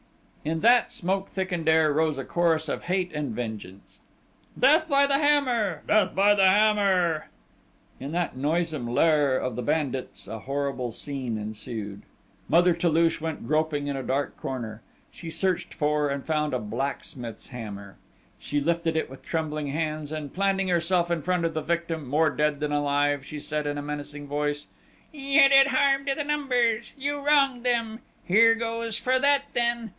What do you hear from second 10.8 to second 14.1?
scene ensued. Mother Toulouche went groping in a